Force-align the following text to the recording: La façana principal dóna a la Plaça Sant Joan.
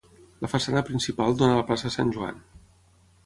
La 0.45 0.49
façana 0.53 0.81
principal 0.87 1.37
dóna 1.41 1.55
a 1.57 1.59
la 1.59 1.67
Plaça 1.69 1.93
Sant 1.97 2.13
Joan. 2.17 2.43